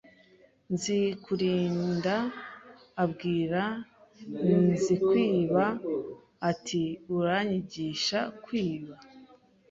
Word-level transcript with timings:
Nzikurinda 0.73 2.15
abwira 3.03 3.61
Nzikwiba 4.71 5.65
ati 6.51 6.81
Uranyigisha 7.17 8.19
kwiba 8.43 8.95